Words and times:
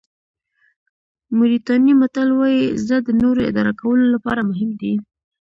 موریتاني 1.35 1.93
متل 2.01 2.29
وایي 2.39 2.63
زړه 2.83 2.97
د 3.03 3.09
نورو 3.21 3.41
اداره 3.49 3.71
کولو 3.81 4.05
لپاره 4.15 4.47
مهم 4.49 4.69
دی. 4.81 4.93